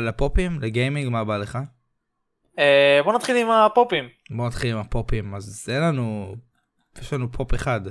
[0.01, 1.59] לפופים, לגיימינג, מה בא לך?
[2.59, 4.09] אה, בוא נתחיל עם הפופים.
[4.29, 6.36] בוא נתחיל עם הפופים, אז אין לנו,
[7.01, 7.81] יש לנו פופ אחד.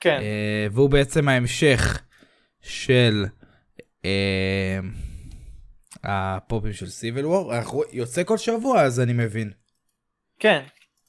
[0.00, 0.18] כן.
[0.20, 2.02] אה, והוא בעצם ההמשך
[2.60, 3.26] של
[4.04, 4.78] אה,
[6.04, 7.52] הפופים של סיביל וור.
[7.92, 9.50] יוצא כל שבוע אז אני מבין.
[10.38, 10.62] כן.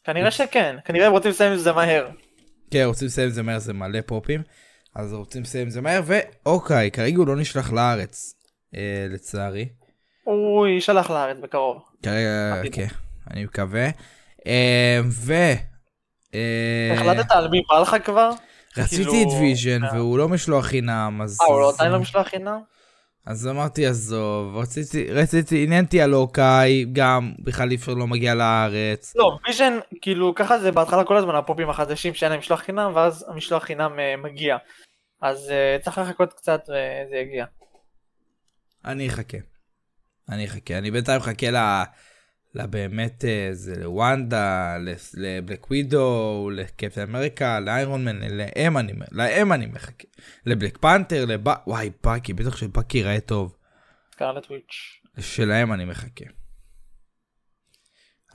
[0.04, 0.76] כנראה שכן.
[0.86, 2.10] כנראה הם רוצים לסיים את זה מהר.
[2.72, 4.42] כן רוצים לסיים את זה מהר זה מלא פופים.
[4.96, 8.41] אז רוצים לסיים את זה מהר ואוקיי כרגע הוא לא נשלח לארץ
[9.10, 9.70] לצערי.
[10.24, 11.82] הוא יישלח לארץ בקרוב.
[12.04, 12.76] כרגע עתיד.
[12.76, 12.88] כן
[13.32, 13.88] אני מקווה.
[14.48, 15.34] אה, ו...
[16.36, 18.30] אה, החלטת על מי בא לך כבר?
[18.78, 19.90] רציתי כאילו- את ויז'ן אה.
[19.94, 21.38] והוא לא משלוח חינם, אז...
[21.42, 22.60] אה, הוא לא עדיין לא משלוח חינם?
[23.26, 29.16] אז אמרתי עזוב, רציתי, רציתי, עניינתי על אוקיי, גם בכלל אי אפשר לא מגיע לארץ.
[29.16, 33.26] לא, ויז'ן, כאילו ככה זה בהתחלה כל הזמן הפופים החדשים שאין להם משלוח חינם, ואז
[33.28, 34.58] המשלוח חינם אה, מגיע.
[35.22, 37.46] אז אה, צריך לחכות קצת וזה יגיע.
[38.86, 39.38] אני אחכה.
[40.30, 40.78] אני אחכה.
[40.78, 41.84] אני בינתיים מחכה ל...
[42.54, 44.78] לבאמת, אה, זה לוונדה,
[45.14, 50.08] לבלק ווידו, לקפטן אמריקה, לאיירון מן, להם אני, להם אני מחכה.
[50.46, 51.42] לבלק פנתר, לב...
[51.68, 53.58] וואי, בקי, בטח שבקי ייראה טוב.
[54.14, 55.02] סקרלט וויץ'.
[55.20, 56.26] שלהם אני מחכה.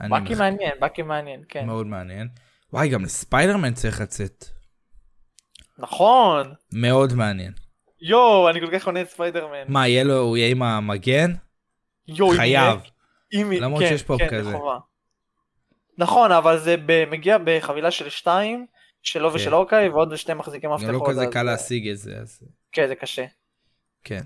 [0.01, 0.35] אני באקי מחכה.
[0.35, 1.65] מעניין, באקי מעניין, כן.
[1.65, 2.27] מאוד מעניין.
[2.73, 4.45] וואי, גם לספיידרמן צריך לצאת.
[5.77, 6.53] נכון!
[6.73, 7.53] מאוד מעניין.
[8.01, 9.63] יואו, אני כל כך עונה את ספיידרמן.
[9.67, 11.33] מה, יהיה לו, הוא יהיה עם המגן?
[12.07, 12.79] יואו, חייב.
[13.33, 14.43] אם- למרות כן, שיש פופ כן, כזה.
[14.43, 14.77] זה חובה.
[15.97, 16.75] נכון, אבל זה
[17.11, 18.65] מגיע בחבילה של שתיים,
[19.01, 19.35] שלו כן.
[19.35, 21.09] ושל אוקיי, ועוד שתי מחזיקים גם לא מפתחות.
[21.09, 23.25] כזה אז, קל להשיג את זה, אז כן, זה קשה.
[24.03, 24.21] כן.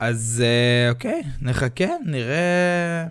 [0.00, 3.04] אז אה, אוקיי, נחכה, נראה...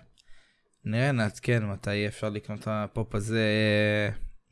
[0.86, 3.48] נראה, נעדכן מתי אפשר לקנות את הפופ הזה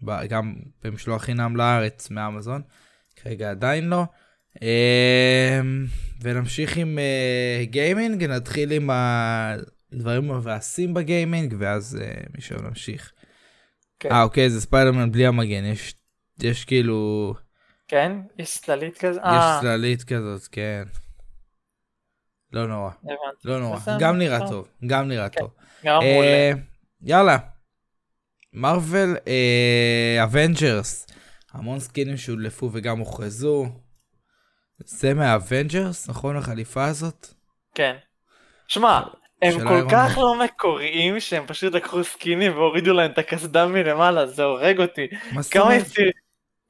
[0.09, 2.61] אה, גם במשלוח חינם לארץ מאמזון.
[3.15, 4.03] כרגע עדיין לא.
[4.63, 5.61] אה,
[6.21, 13.11] ונמשיך עם אה, גיימינג, נתחיל עם הדברים המבאסים בגיימינג, ואז אה, משם נמשיך.
[13.99, 14.11] כן.
[14.11, 15.95] אה, אוקיי, זה ספיידרמן בלי המגן, יש,
[16.43, 17.33] יש כאילו...
[17.87, 18.11] כן?
[18.39, 19.19] יש צללית כזה?
[19.19, 20.83] יש אה, צללית כזאת, כן.
[22.53, 22.91] לא נורא.
[23.45, 23.79] לא נורא.
[23.99, 24.67] גם נראה טוב.
[24.85, 25.41] גם נראה כן.
[25.41, 25.51] טוב.
[25.85, 26.51] אה,
[27.01, 27.37] יאללה.
[28.53, 29.15] מארוול
[30.23, 31.07] אבנג'רס.
[31.53, 33.65] המון סקינים שהודלפו וגם הוכרזו.
[34.85, 37.27] זה מהאבנג'רס, נכון החליפה הזאת?
[37.75, 37.95] כן.
[38.67, 39.01] שמע,
[39.41, 40.17] הם כל כך.
[40.17, 45.07] לא מקוריים שהם פשוט לקחו סקינים והורידו להם את הקסדה מלמעלה, זה הורג אותי.
[45.31, 45.81] מה זאת כמה אומרת?
[45.81, 46.11] יציר...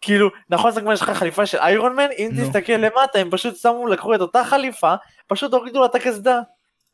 [0.02, 2.32] כאילו, נכון זה כמו יש לך חליפה של איירון מן, אם.
[2.42, 4.94] תסתכל למטה הם פשוט שמו, לקחו את אותה חליפה,
[5.28, 6.40] פשוט הורידו לה את הקסדה.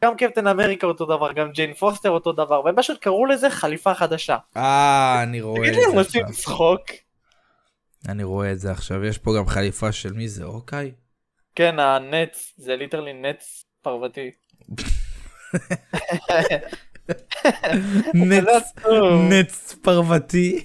[0.04, 3.94] גם קפטן אמריקה אותו דבר, גם ג'יין פוסטר אותו דבר, והם פשוט קראו לזה חליפה
[3.94, 4.38] חדשה.
[4.58, 6.36] אה, אני רואה תגיד את לי, הם זה עושים עכשיו.
[6.36, 6.82] צחוק?
[8.08, 9.06] אני רואה את זה עכשיו.
[9.06, 10.92] יש פה גם חליפה של מי זה, הוקאיי?
[11.58, 14.32] כן, הנץ, זה literally נץ פרוותי.
[18.14, 19.22] נץ, טוב.
[19.32, 20.64] נץ פרוותי.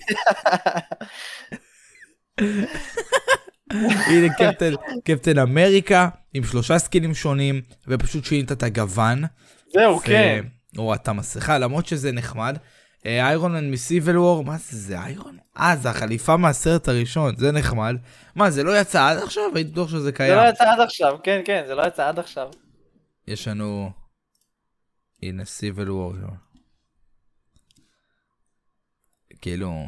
[3.80, 4.72] הנה קפטן,
[5.04, 9.22] קפטן אמריקה עם שלושה סקינים שונים ופשוט שינית את הגוון.
[9.72, 10.44] זהו, ו- כן.
[10.78, 12.58] או את המסכה למרות שזה נחמד.
[13.04, 15.38] איירון מן מסיבל וור, מה זה זה איירון?
[15.58, 17.96] אה זה החליפה מהסרט הראשון, זה נחמד.
[18.34, 19.42] מה זה לא יצא עד עכשיו?
[19.54, 20.36] הייתי בטוח שזה זה קיים.
[20.36, 22.50] לא יצא עד עכשיו, כן, כן, זה לא יצא עד עכשיו.
[23.28, 23.90] יש לנו...
[25.22, 26.12] הנה סיבל וור.
[29.40, 29.86] כאילו...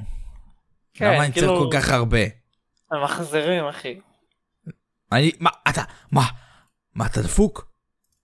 [0.94, 2.18] כן, למה אני צריך כאילו- כל כך הרבה?
[2.90, 4.00] הם מחזירים, אחי.
[5.12, 5.32] אני...
[5.40, 5.82] מה אתה...
[6.12, 6.22] מה?
[6.94, 7.70] מה אתה דפוק?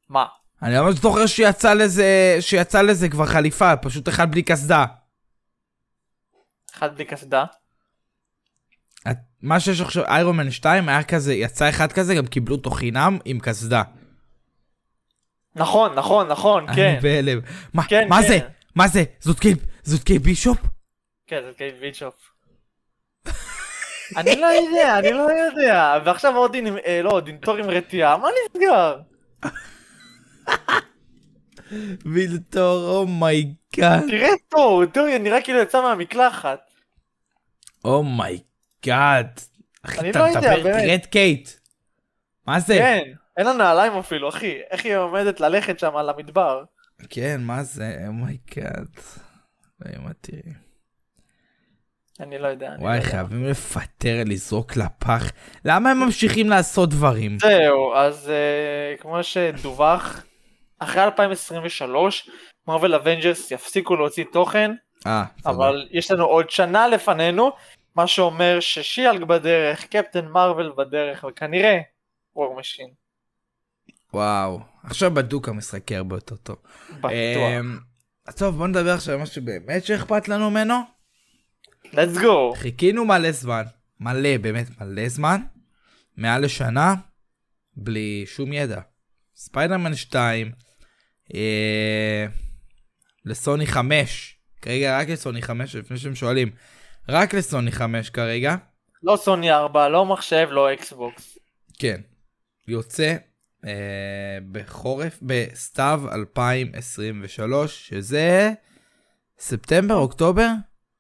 [0.09, 0.27] מה?
[0.63, 2.37] אני ממש זוכר שיצא לזה...
[2.41, 4.85] שיצא לזה כבר חליפה, פשוט אחד בלי קסדה.
[6.75, 7.45] אחד בלי קסדה.
[9.11, 12.71] את- מה שיש עכשיו, איירון מן 2 היה כזה, יצא אחד כזה, גם קיבלו אותו
[12.71, 13.83] חינם עם קסדה.
[15.57, 16.89] נכון, נכון, נכון, כן.
[16.93, 17.41] אני בהלם.
[17.75, 18.29] מה, כן, מה כן.
[18.29, 18.39] זה?
[18.75, 19.05] מה זה?
[19.21, 19.37] זאת
[19.83, 20.59] זאת קייט בישופ?
[21.27, 22.15] כן, זה קייט ביצ'ופ.
[24.17, 25.99] אני לא יודע, אני לא יודע.
[26.05, 28.97] ועכשיו אודין, עם- אה, לא אודין, תור עם רתיעה, מה נסגר?
[32.13, 34.07] וילטור, אומייגאד.
[34.09, 36.61] תראה תור, תור נראה כאילו יצא מהמקלחת.
[37.85, 39.41] אומייגאד.
[39.83, 41.51] אחי, אתה לא מדבר, את קייט.
[42.47, 42.75] מה זה?
[42.75, 43.03] כן,
[43.37, 44.59] אין לה נעליים אפילו, אחי.
[44.71, 46.65] איך היא עומדת ללכת שם על המדבר?
[47.11, 47.97] כן, מה זה?
[48.07, 48.89] Oh my god.
[49.87, 50.53] אלוהים תראי.
[52.21, 52.71] אני לא יודע.
[52.79, 53.01] לא וואי.
[53.01, 55.31] חייבים לפטר, לזרוק לפח.
[55.65, 57.39] למה הם ממשיכים לעשות דברים?
[57.39, 60.25] זהו, אז אה, כמו שדווח,
[60.81, 62.31] אחרי 2023,
[62.69, 64.71] מרוויל אבנג'רס יפסיקו להוציא תוכן,
[65.07, 65.51] אה, תודה.
[65.51, 67.51] אבל יש לנו עוד שנה לפנינו,
[67.97, 71.79] מה שאומר ששי-האלק בדרך, קפטן מרוויל בדרך, וכנראה
[72.37, 72.89] וור משין,
[74.15, 74.61] וואו.
[74.85, 76.57] עכשיו בדוק המשחק יהיה הרבה יותר טוב.
[76.91, 77.13] בטוח.
[77.13, 77.79] אמ,
[78.37, 80.75] טוב, בוא נדבר עכשיו על משהו באמת שאכפת לנו ממנו.
[81.87, 82.57] let's go.
[82.57, 83.63] חיכינו מלא זמן,
[84.01, 85.41] מלא, באמת מלא זמן,
[86.17, 86.95] מעל לשנה,
[87.77, 88.81] בלי שום ידע.
[89.37, 90.53] ספיידרמן 2,
[91.35, 92.27] אה,
[93.25, 96.51] לסוני 5, כרגע רק לסוני 5, לפני שהם שואלים,
[97.09, 98.57] רק לסוני 5 כרגע,
[99.03, 101.39] לא סוני 4, לא מחשב, לא אקסבוקס.
[101.79, 102.01] כן,
[102.69, 103.17] יוצא
[103.67, 108.53] אה, בחורף, בסתיו 2023, שזה
[109.39, 110.49] ספטמבר, אוקטובר?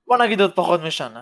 [0.06, 1.20] בוא נגיד עוד פחות משנה.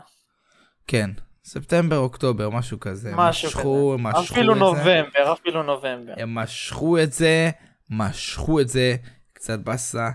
[0.87, 1.11] כן,
[1.45, 3.13] ספטמבר, אוקטובר, משהו כזה.
[3.17, 4.03] משהו משכו, כזה.
[4.03, 4.65] משכו אפילו את זה.
[4.65, 6.13] נובמבר, אפילו נובמבר.
[6.17, 7.51] הם משכו את זה,
[7.91, 8.97] משכו את זה,
[9.33, 10.11] קצת באסה.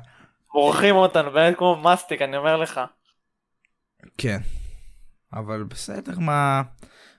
[0.53, 2.81] מורחים אותנו, באמת כמו מסטיק, אני אומר לך.
[4.17, 4.37] כן.
[5.33, 6.61] אבל בסדר, מה...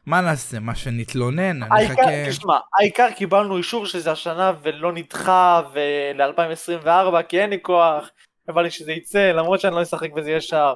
[0.06, 0.60] מה נעשה?
[0.60, 1.62] מה שנתלונן?
[1.62, 2.28] אני אחכה...
[2.28, 8.10] תשמע, העיקר קיבלנו אישור שזה השנה ולא נדחה ול-2024 כי אין לי כוח,
[8.46, 10.74] בא לי שזה יצא למרות שאני לא אשחק בזה ישר.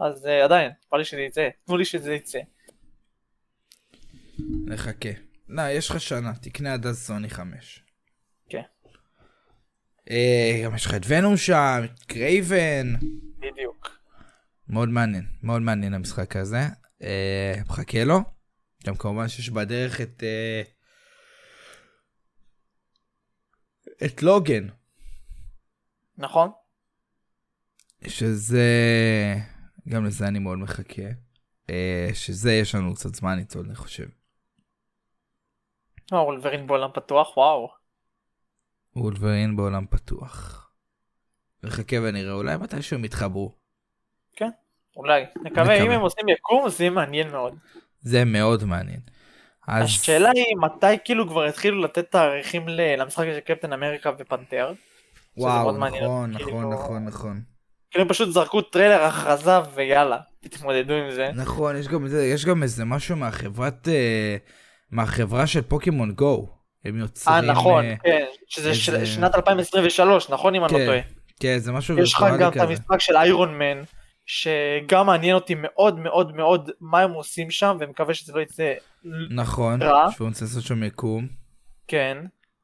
[0.00, 2.38] אז אה, עדיין, בא לי שזה יצא, תנו לי שזה יצא.
[4.66, 5.08] נחכה.
[5.48, 7.82] לא, יש לך שנה, תקנה עד אז סוני 5.
[10.10, 12.94] אה, גם יש לך את ונום שם, את קרייבן.
[13.38, 13.98] בדיוק.
[14.68, 16.60] מאוד מעניין, מאוד מעניין המשחק הזה.
[17.02, 18.18] אה, מחכה לו.
[18.86, 20.22] גם כמובן שיש בדרך את...
[20.22, 20.62] אה,
[24.06, 24.68] את לוגן,
[26.18, 26.50] נכון?
[28.06, 28.64] שזה...
[29.88, 31.02] גם לזה אני מאוד מחכה.
[32.14, 34.08] שזה יש לנו קצת זמן איתו, אני חושב.
[36.12, 37.77] וולברין בעולם פתוח, וואו.
[39.00, 40.70] וולברין בעולם פתוח.
[41.62, 43.58] נחכה ונראה, אולי מתישהו הם יתחברו.
[44.96, 45.22] אולי.
[45.22, 45.82] נקווה, נקווה.
[45.86, 47.54] אם הם עושים יקום זה יהיה מעניין מאוד.
[48.00, 49.00] זה מאוד מעניין.
[49.68, 49.84] אז...
[49.84, 54.72] השאלה היא מתי כאילו כבר התחילו לתת תאריכים למשחק של קפטן אמריקה ופנתר.
[55.36, 57.40] וואו, מעניין נכון, נכון, כאילו- נכון, נכון.
[57.90, 61.28] כאילו הם פשוט זרקו טריילר הכרזה ויאללה, תתמודדו עם זה.
[61.34, 64.36] נכון, יש גם, יש גם איזה משהו מהחברת, אה,
[64.90, 66.57] מהחברה של פוקימון גו.
[66.84, 67.36] הם יוצרים...
[67.36, 70.98] אה נכון, אה, כן, שזה איזה- שנת 2023, נכון אם אני לא כן, טועה.
[71.40, 72.62] כן, זה משהו יש לך גם את כזה.
[72.62, 73.82] המשחק של איירון מן,
[74.26, 78.72] שגם מעניין אותי מאוד מאוד מאוד מה הם עושים שם, ומקווה שזה לא יצא
[79.30, 80.10] נכון, רע.
[80.12, 81.26] שהוא רוצה לעשות שם יקום.
[81.88, 82.18] כן.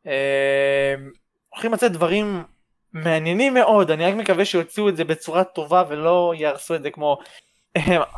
[0.06, 0.94] אה,
[1.48, 2.42] הולכים לצאת דברים
[2.92, 7.18] מעניינים מאוד, אני רק מקווה שיוציאו את זה בצורה טובה ולא יהרסו את זה כמו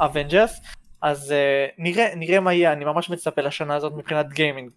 [0.04, 0.60] אבנג'רס.
[1.02, 4.70] אז אה, נראה, נראה מה יהיה, אני ממש מצפה לשנה הזאת מבחינת גיימינג.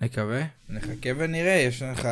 [0.00, 2.08] נקווה, נחכה ונראה, יש לך...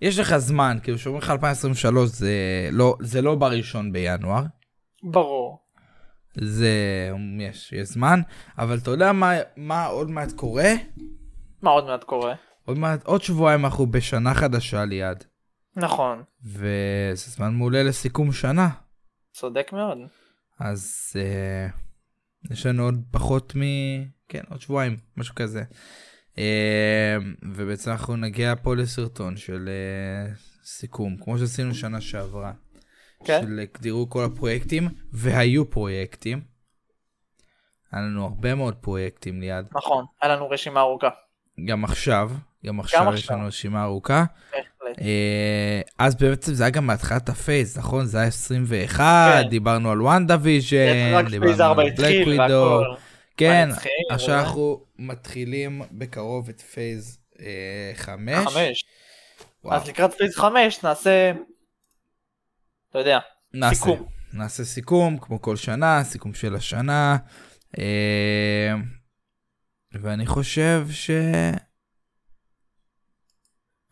[0.00, 4.42] יש לך זמן, כאילו שאומרים לך 2023 זה לא, זה לא בראשון בינואר,
[5.02, 5.58] ברור.
[6.34, 6.70] זה,
[7.40, 8.20] יש, יש זמן,
[8.58, 10.72] אבל אתה יודע מה, מה עוד מעט קורה?
[11.62, 12.34] מה עוד מעט קורה?
[12.64, 15.24] עוד מעט, עוד שבועיים אנחנו בשנה חדשה ליד,
[15.76, 18.68] נכון, וזה זמן מעולה לסיכום שנה,
[19.32, 19.98] צודק מאוד.
[20.60, 21.68] אז אה,
[22.50, 23.60] יש לנו עוד פחות מ...
[24.28, 25.62] כן, עוד שבועיים, משהו כזה.
[26.38, 32.52] אה, ובעצם אנחנו נגיע פה לסרטון של אה, סיכום, כמו שעשינו שנה שעברה.
[33.24, 33.40] כן.
[33.42, 36.40] של הגדירו כל הפרויקטים, והיו פרויקטים.
[37.92, 39.66] היה לנו הרבה מאוד פרויקטים ליד.
[39.72, 41.08] נכון, היה לנו רשימה ארוכה.
[41.64, 42.30] גם עכשיו,
[42.66, 43.36] גם עכשיו יש עכשיו.
[43.36, 44.24] לנו רשימה ארוכה.
[44.52, 44.98] בהחלט.
[45.00, 48.04] אה, אז בעצם זה היה גם בהתחלת ה Phase, נכון?
[48.04, 49.48] זה היה 21, כן.
[49.48, 52.80] דיברנו על וונדה ויז'ן, רק phase דיברנו 4 על בלק ווידו.
[53.36, 53.68] כן,
[54.10, 54.40] עכשיו.
[54.40, 57.18] אנחנו מתחילים בקרוב את phase
[57.94, 58.34] 5.
[58.48, 58.84] חמש.
[59.70, 61.32] אז לקראת phase 5 נעשה,
[62.90, 63.18] אתה יודע,
[63.54, 64.08] נעשה, סיכום.
[64.32, 67.16] נעשה סיכום, כמו כל שנה, סיכום של השנה.
[67.78, 68.74] אה,
[69.92, 71.10] ואני חושב ש...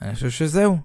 [0.03, 0.77] אני חושב שזהו.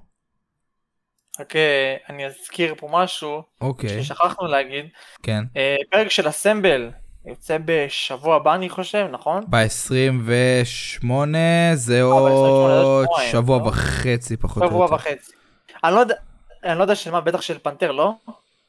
[1.40, 4.86] רק אה, אני אזכיר פה משהו אוקיי, ששכחנו להגיד.
[5.24, 5.44] כן.
[5.58, 6.92] אה, פרק של אסמבל
[7.28, 9.44] יוצא בשבוע הבא אני חושב, נכון?
[9.50, 12.00] ב-28 זה ב-28 עוד זה
[13.06, 13.64] שבועיים, שבוע לא?
[13.64, 14.96] וחצי פחות או שבוע יותר.
[14.96, 15.32] וחצי.
[15.84, 16.16] אני לא יודע,
[16.64, 18.14] אני לא יודע של מה, בטח של פנתר, לא?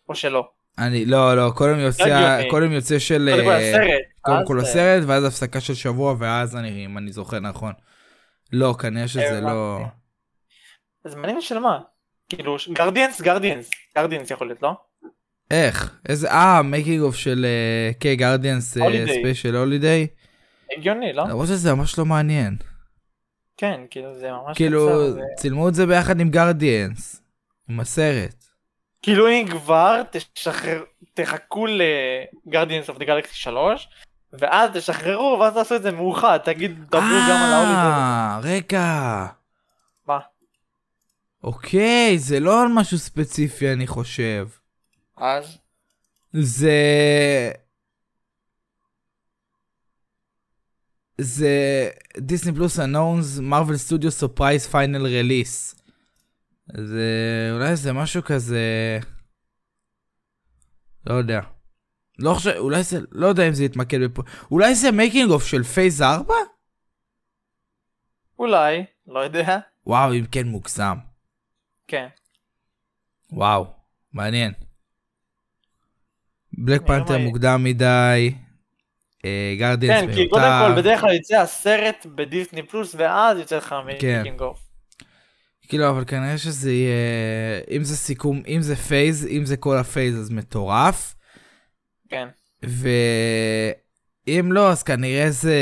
[0.08, 0.48] או שלא?
[0.78, 2.40] אני, לא, לא, קודם יוצא.
[2.50, 3.28] קודם יוצא של...
[4.20, 5.02] קודם כל אה, הסרט.
[5.02, 7.72] אה, ואז הפסקה של שבוע, ואז אני, אם אני זוכר נכון.
[8.52, 9.40] לא, כנראה שזה.
[9.40, 9.78] לא...
[11.04, 11.80] אז מעניין של מה?
[12.28, 13.70] כאילו, גרדיאנס, גרדיאנס.
[13.96, 14.87] גרדיאנס יכול להיות, לא?
[15.50, 15.96] איך?
[16.08, 16.30] איזה...
[16.30, 17.46] אה, making of של
[17.98, 19.10] קיי גרדיאנס Holiday.
[19.20, 20.06] Special Holiday.
[20.78, 21.22] הגיוני, לא?
[21.28, 22.56] למרות שזה ממש לא מעניין.
[23.56, 27.22] כן, כאילו זה ממש כאילו, קצר, זה- צילמו את זה ביחד עם גרדיאנס.
[27.68, 28.44] עם הסרט.
[29.02, 30.02] כאילו אם כבר
[30.34, 30.82] תשחרר,
[31.14, 31.66] תחכו
[32.46, 33.88] לגרדיאנס אוף דה גלקסי 3
[34.32, 37.00] ואז תשחררו ואז תעשו את זה מאוחד תגיד דברו
[37.30, 37.92] גם על ההולידיי.
[37.92, 39.26] אה, רגע.
[40.08, 40.18] מה?
[41.44, 44.48] אוקיי, זה לא על משהו ספציפי אני חושב.
[45.20, 45.58] אז?
[46.32, 46.72] זה...
[51.20, 51.88] זה
[52.18, 55.74] דיסני פלוס announce מרוויל סטודיו surprise final release.
[56.76, 58.98] זה אולי זה משהו כזה...
[61.06, 61.40] לא יודע.
[62.18, 64.22] לא חושב, אולי זה, לא יודע אם זה יתמקד בפו...
[64.50, 66.34] אולי זה making of של phase 4?
[68.38, 69.58] אולי, לא יודע.
[69.86, 70.96] וואו, אם כן מוגזם.
[71.86, 72.08] כן.
[73.32, 73.66] וואו,
[74.12, 74.67] מעניין.
[76.64, 77.18] בלק מה פנתר.
[77.18, 78.34] מוקדם מדי.
[79.58, 84.20] גרדיאנס כן, כי קודם כל בדרך כלל יוצא הסרט בדיסני פלוס ואז יוצא לך כן.
[84.20, 84.68] making of.
[85.68, 87.60] כאילו, אבל כנראה שזה יהיה...
[87.70, 91.14] אם זה סיכום, אם זה phase, אם זה כל ה phase, אז מטורף.
[92.08, 92.28] כן.
[92.62, 95.56] ואם לא, אז כנראה זה...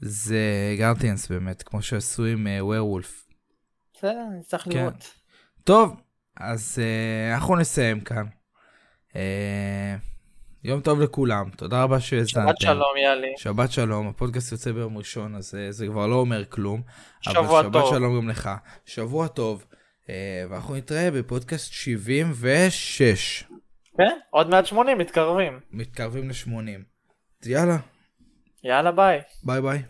[0.00, 0.40] זה
[0.78, 3.26] גרדיאנס באמת, כמו שעשו עם ווירולף.
[3.94, 4.70] בסדר, נצטרך כן.
[4.70, 5.14] לראות.
[5.64, 5.96] טוב,
[6.36, 8.24] אז אה, אנחנו נסיים כאן.
[9.16, 9.18] אה,
[10.64, 12.48] יום טוב לכולם, תודה רבה שהאזנתם.
[12.48, 13.32] שבת שלום יאלי.
[13.36, 16.82] שבת שלום, הפודקאסט יוצא ביום ראשון, אז אה, זה כבר לא אומר כלום.
[17.20, 17.90] שבוע אבל שבת טוב.
[17.94, 18.50] שלום גם לך.
[18.84, 19.64] שבוע טוב.
[20.04, 20.08] אה,
[20.50, 23.44] ואנחנו נתראה בפודקאסט 76.
[23.96, 24.04] כן?
[24.30, 25.60] עוד מעט 80 מתקרבים.
[25.70, 26.80] מתקרבים ל-80.
[27.46, 27.76] יאללה,
[28.64, 29.20] יאללה ביי.
[29.42, 29.82] ביי ביי.